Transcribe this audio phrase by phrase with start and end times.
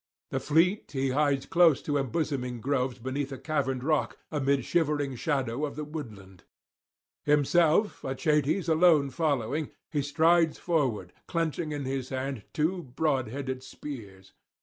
[0.31, 5.63] The fleet he hides close in embosoming groves beneath a caverned rock, amid shivering shadow
[5.63, 6.43] of the woodland;
[7.23, 14.33] himself, Achates alone following, he strides forward, clenching in his hand two broad headed spears.